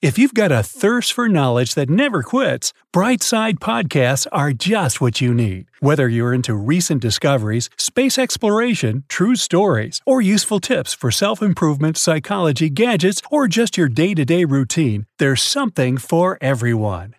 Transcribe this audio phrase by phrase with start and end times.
[0.00, 5.20] If you've got a thirst for knowledge that never quits, Brightside Podcasts are just what
[5.20, 5.66] you need.
[5.80, 11.96] Whether you're into recent discoveries, space exploration, true stories, or useful tips for self improvement,
[11.96, 17.16] psychology, gadgets, or just your day to day routine, there's something for everyone.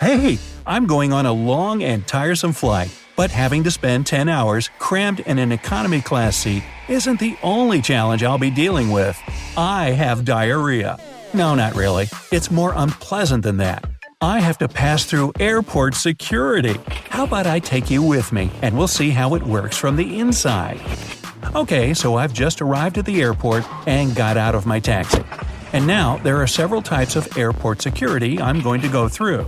[0.00, 4.70] Hey, I'm going on a long and tiresome flight, but having to spend 10 hours
[4.78, 9.20] crammed in an economy class seat isn't the only challenge I'll be dealing with.
[9.56, 11.00] I have diarrhea.
[11.36, 12.08] No, not really.
[12.32, 13.84] It's more unpleasant than that.
[14.22, 16.80] I have to pass through airport security.
[17.10, 20.18] How about I take you with me and we'll see how it works from the
[20.18, 20.80] inside?
[21.54, 25.22] Okay, so I've just arrived at the airport and got out of my taxi.
[25.74, 29.46] And now there are several types of airport security I'm going to go through.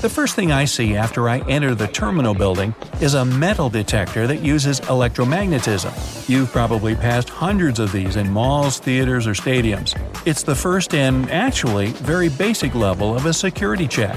[0.00, 4.28] The first thing I see after I enter the terminal building is a metal detector
[4.28, 6.28] that uses electromagnetism.
[6.28, 10.00] You've probably passed hundreds of these in malls, theaters, or stadiums.
[10.24, 14.16] It's the first and, actually, very basic level of a security check.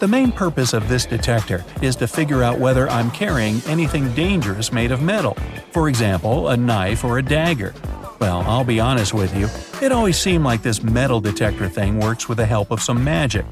[0.00, 4.72] The main purpose of this detector is to figure out whether I'm carrying anything dangerous
[4.72, 5.34] made of metal,
[5.70, 7.72] for example, a knife or a dagger.
[8.18, 9.48] Well, I'll be honest with you,
[9.80, 13.46] it always seemed like this metal detector thing works with the help of some magic.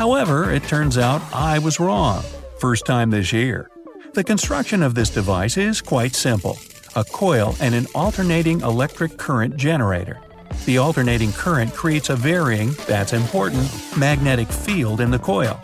[0.00, 2.24] However, it turns out I was wrong.
[2.58, 3.68] First time this year.
[4.14, 6.58] The construction of this device is quite simple
[6.96, 10.18] a coil and an alternating electric current generator.
[10.64, 15.60] The alternating current creates a varying, that's important, magnetic field in the coil.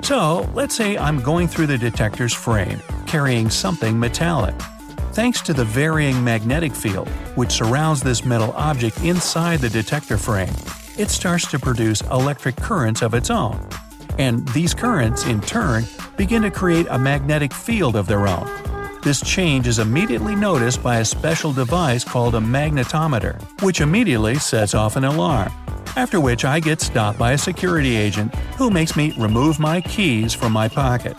[0.00, 4.54] So, let's say I'm going through the detector's frame, carrying something metallic.
[5.12, 10.54] Thanks to the varying magnetic field, which surrounds this metal object inside the detector frame,
[10.96, 13.60] it starts to produce electric currents of its own.
[14.18, 15.84] And these currents, in turn,
[16.16, 18.48] begin to create a magnetic field of their own.
[19.02, 24.74] This change is immediately noticed by a special device called a magnetometer, which immediately sets
[24.74, 25.52] off an alarm.
[25.96, 30.32] After which I get stopped by a security agent who makes me remove my keys
[30.32, 31.18] from my pocket.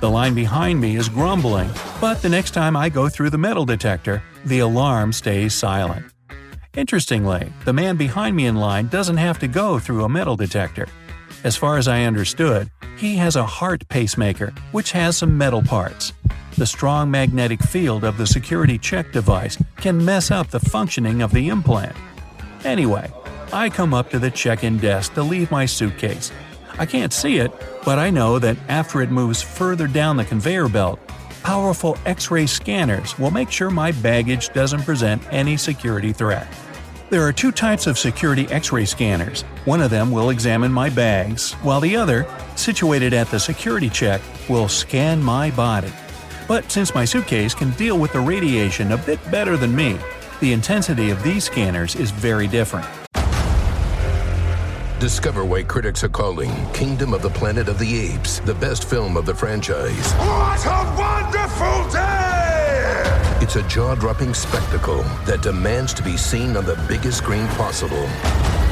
[0.00, 3.64] The line behind me is grumbling, but the next time I go through the metal
[3.64, 6.06] detector, the alarm stays silent.
[6.76, 10.86] Interestingly, the man behind me in line doesn't have to go through a metal detector.
[11.44, 16.14] As far as I understood, he has a heart pacemaker, which has some metal parts.
[16.56, 21.32] The strong magnetic field of the security check device can mess up the functioning of
[21.32, 21.94] the implant.
[22.64, 23.12] Anyway,
[23.52, 26.32] I come up to the check in desk to leave my suitcase.
[26.78, 27.52] I can't see it,
[27.84, 30.98] but I know that after it moves further down the conveyor belt,
[31.42, 36.48] powerful X ray scanners will make sure my baggage doesn't present any security threat.
[37.14, 39.42] There are two types of security X ray scanners.
[39.66, 42.26] One of them will examine my bags, while the other,
[42.56, 45.92] situated at the security check, will scan my body.
[46.48, 49.96] But since my suitcase can deal with the radiation a bit better than me,
[50.40, 52.88] the intensity of these scanners is very different.
[54.98, 59.16] Discover why critics are calling Kingdom of the Planet of the Apes the best film
[59.16, 60.12] of the franchise.
[60.14, 62.13] What a wonderful day!
[63.56, 68.08] It's a jaw dropping spectacle that demands to be seen on the biggest screen possible.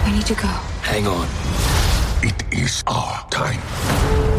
[0.04, 0.48] We need to go.
[0.82, 1.28] Hang on.
[2.20, 3.60] It is our time.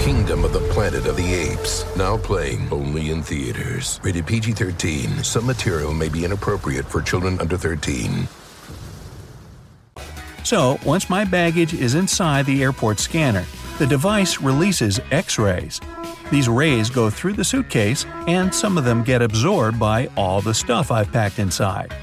[0.01, 1.85] Kingdom of the Planet of the Apes.
[1.95, 4.01] Now playing only in theaters.
[4.03, 5.23] Rated PG 13.
[5.23, 8.27] Some material may be inappropriate for children under 13.
[10.43, 13.45] So, once my baggage is inside the airport scanner,
[13.79, 15.79] the device releases X rays.
[16.31, 20.53] These rays go through the suitcase, and some of them get absorbed by all the
[20.53, 21.93] stuff I've packed inside.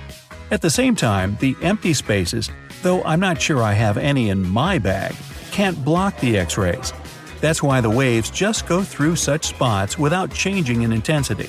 [0.51, 2.51] At the same time, the empty spaces,
[2.83, 5.15] though I'm not sure I have any in my bag,
[5.51, 6.93] can't block the X rays.
[7.41, 11.49] That's why the waves just go through such spots without changing in intensity.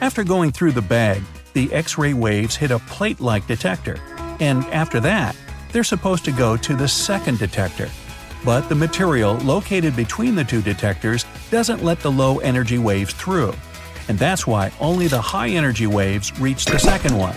[0.00, 1.22] After going through the bag,
[1.54, 3.98] the X ray waves hit a plate like detector,
[4.40, 5.34] and after that,
[5.72, 7.88] they're supposed to go to the second detector.
[8.44, 13.54] But the material located between the two detectors doesn't let the low energy waves through,
[14.08, 17.36] and that's why only the high energy waves reach the second one.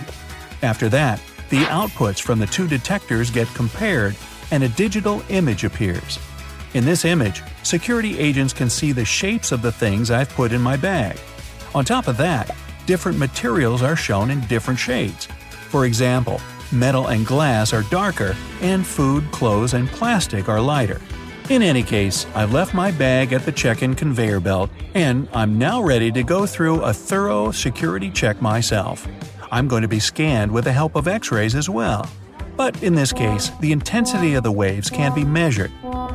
[0.62, 1.20] After that,
[1.50, 4.16] the outputs from the two detectors get compared
[4.50, 6.18] and a digital image appears.
[6.74, 10.60] In this image, security agents can see the shapes of the things I've put in
[10.60, 11.18] my bag.
[11.74, 12.54] On top of that,
[12.86, 15.26] different materials are shown in different shades.
[15.68, 21.00] For example, metal and glass are darker, and food, clothes, and plastic are lighter.
[21.50, 25.58] In any case, I've left my bag at the check in conveyor belt, and I'm
[25.58, 29.06] now ready to go through a thorough security check myself.
[29.50, 32.08] I'm going to be scanned with the help of x rays as well.
[32.56, 35.70] But in this case, the intensity of the waves can't be measured.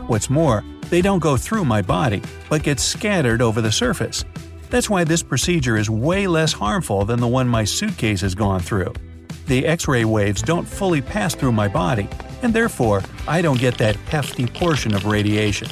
[0.08, 4.24] What's more, they don't go through my body, but get scattered over the surface.
[4.70, 8.62] That's why this procedure is way less harmful than the one my suitcase has gone
[8.62, 8.94] through.
[9.48, 12.08] The X ray waves don't fully pass through my body,
[12.42, 15.70] and therefore, I don't get that hefty portion of radiation.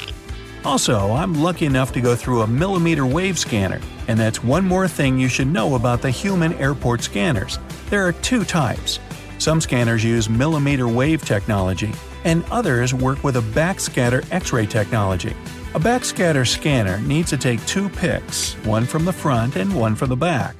[0.63, 4.87] Also, I'm lucky enough to go through a millimeter wave scanner, and that's one more
[4.87, 7.59] thing you should know about the human airport scanners.
[7.89, 8.99] There are two types.
[9.37, 11.91] Some scanners use millimeter wave technology,
[12.23, 15.35] and others work with a backscatter X ray technology.
[15.75, 20.09] A backscatter scanner needs to take two pics, one from the front and one from
[20.09, 20.55] the back.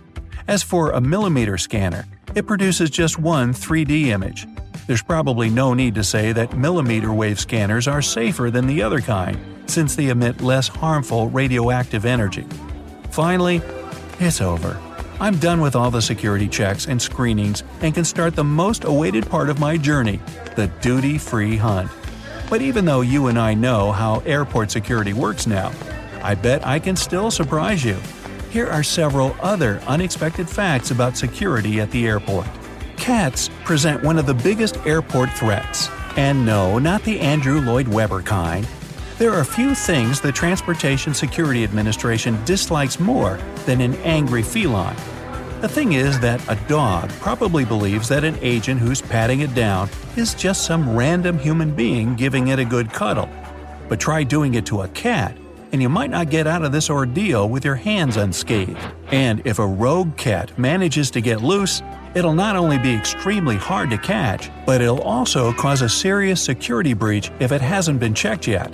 [0.47, 2.05] As for a millimeter scanner,
[2.35, 4.45] it produces just one 3D image.
[4.87, 9.01] There's probably no need to say that millimeter wave scanners are safer than the other
[9.01, 12.45] kind, since they emit less harmful radioactive energy.
[13.09, 13.61] Finally,
[14.19, 14.79] it's over.
[15.19, 19.27] I'm done with all the security checks and screenings and can start the most awaited
[19.27, 20.19] part of my journey
[20.55, 21.89] the duty free hunt.
[22.49, 25.71] But even though you and I know how airport security works now,
[26.21, 27.97] I bet I can still surprise you.
[28.51, 32.47] Here are several other unexpected facts about security at the airport.
[32.97, 35.89] Cats present one of the biggest airport threats.
[36.17, 38.67] And no, not the Andrew Lloyd Webber kind.
[39.17, 44.97] There are few things the Transportation Security Administration dislikes more than an angry feline.
[45.61, 49.89] The thing is that a dog probably believes that an agent who's patting it down
[50.15, 53.29] is just some random human being giving it a good cuddle.
[53.87, 55.37] But try doing it to a cat,
[55.71, 58.77] and you might not get out of this ordeal with your hands unscathed.
[59.11, 61.81] And if a rogue cat manages to get loose,
[62.15, 66.93] it'll not only be extremely hard to catch, but it'll also cause a serious security
[66.93, 68.73] breach if it hasn't been checked yet.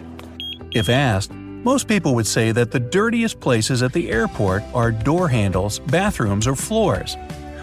[0.71, 5.27] If asked, most people would say that the dirtiest places at the airport are door
[5.27, 7.17] handles, bathrooms, or floors.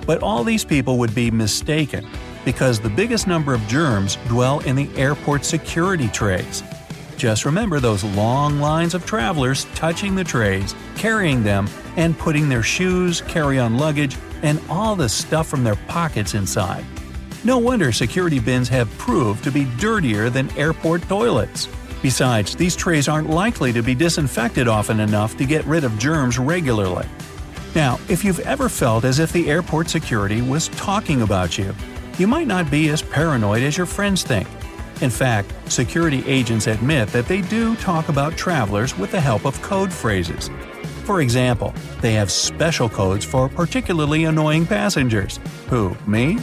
[0.06, 2.06] But all these people would be mistaken,
[2.44, 6.62] because the biggest number of germs dwell in the airport security trays.
[7.16, 12.62] Just remember those long lines of travelers touching the trays, carrying them, and putting their
[12.62, 16.84] shoes, carry on luggage, and all the stuff from their pockets inside.
[17.44, 21.68] No wonder security bins have proved to be dirtier than airport toilets.
[22.02, 26.38] Besides, these trays aren't likely to be disinfected often enough to get rid of germs
[26.38, 27.06] regularly.
[27.74, 31.74] Now, if you've ever felt as if the airport security was talking about you,
[32.18, 34.48] you might not be as paranoid as your friends think.
[35.00, 39.60] In fact, security agents admit that they do talk about travelers with the help of
[39.62, 40.50] code phrases.
[41.08, 41.72] For example,
[42.02, 45.40] they have special codes for particularly annoying passengers.
[45.70, 46.38] Who, me?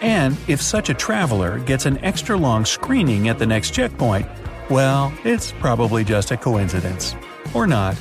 [0.00, 4.26] And if such a traveler gets an extra long screening at the next checkpoint,
[4.70, 7.14] well, it's probably just a coincidence.
[7.52, 8.00] Or not.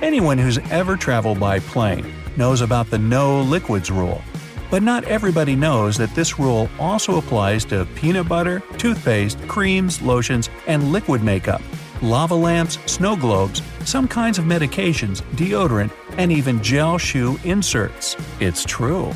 [0.00, 4.22] Anyone who's ever traveled by plane knows about the no liquids rule.
[4.70, 10.48] But not everybody knows that this rule also applies to peanut butter, toothpaste, creams, lotions,
[10.66, 11.60] and liquid makeup,
[12.00, 18.16] lava lamps, snow globes, some kinds of medications, deodorant, and even gel shoe inserts.
[18.40, 19.12] It's true.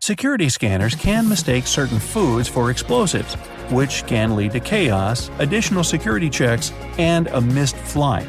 [0.00, 3.34] Security scanners can mistake certain foods for explosives,
[3.70, 8.26] which can lead to chaos, additional security checks, and a missed flight.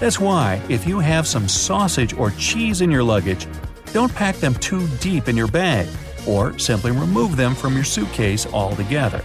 [0.00, 3.46] That's why, if you have some sausage or cheese in your luggage,
[3.92, 5.86] don't pack them too deep in your bag,
[6.26, 9.24] or simply remove them from your suitcase altogether.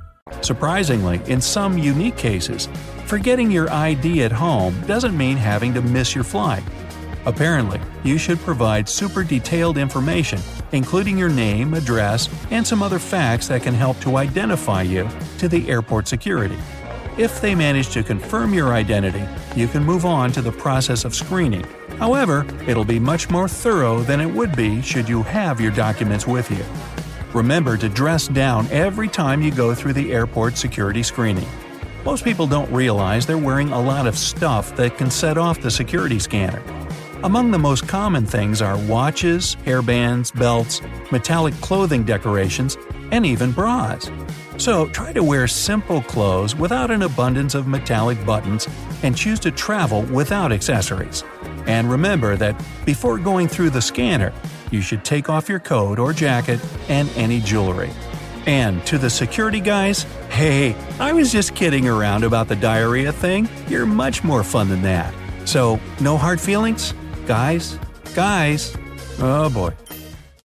[0.41, 2.67] Surprisingly, in some unique cases,
[3.05, 6.63] forgetting your ID at home doesn't mean having to miss your flight.
[7.25, 10.39] Apparently, you should provide super detailed information,
[10.71, 15.07] including your name, address, and some other facts that can help to identify you
[15.37, 16.57] to the airport security.
[17.17, 19.23] If they manage to confirm your identity,
[19.55, 21.65] you can move on to the process of screening.
[21.99, 26.25] However, it'll be much more thorough than it would be should you have your documents
[26.25, 26.63] with you.
[27.33, 31.47] Remember to dress down every time you go through the airport security screening.
[32.03, 35.71] Most people don't realize they're wearing a lot of stuff that can set off the
[35.71, 36.61] security scanner.
[37.23, 42.77] Among the most common things are watches, hairbands, belts, metallic clothing decorations,
[43.11, 44.11] and even bras.
[44.57, 48.67] So try to wear simple clothes without an abundance of metallic buttons
[49.03, 51.23] and choose to travel without accessories.
[51.65, 54.33] And remember that before going through the scanner,
[54.71, 56.59] you should take off your coat or jacket
[56.89, 57.91] and any jewelry.
[58.47, 63.47] And to the security guys, hey, I was just kidding around about the diarrhea thing.
[63.67, 65.13] You're much more fun than that.
[65.45, 66.93] So, no hard feelings?
[67.27, 67.77] Guys?
[68.15, 68.75] Guys?
[69.19, 69.71] Oh boy.